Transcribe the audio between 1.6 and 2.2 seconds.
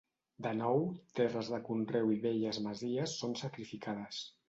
conreu i